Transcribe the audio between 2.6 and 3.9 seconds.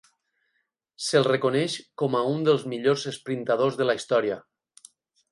millors esprintadors de